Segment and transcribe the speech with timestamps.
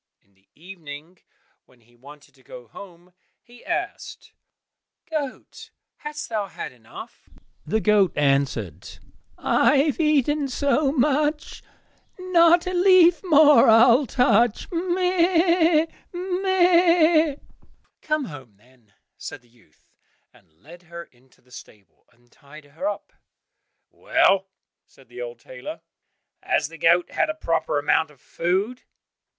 [0.19, 1.19] In the evening
[1.65, 4.33] when he wanted to go home, he asked,
[5.07, 7.29] "Goat, hast thou had enough?"
[7.67, 8.97] The goat answered,
[9.37, 11.61] "I have eaten so much,
[12.17, 15.85] Not a leaf more I'll touch, meh!
[16.11, 17.35] meh!"
[18.01, 19.85] "Come home, then," said the youth,
[20.33, 23.13] and led her into the stable, and tied her up.
[23.91, 24.47] "Well,"
[24.87, 25.81] said the old tailor,
[26.41, 28.81] "has the goat had a proper amount of food?"